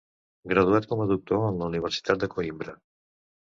Graduat 0.53 0.87
com 0.93 1.03
a 1.03 1.05
Doctor 1.11 1.45
en 1.51 1.61
la 1.61 1.69
Universitat 1.69 2.25
de 2.27 2.33
Coïmbra. 2.35 2.79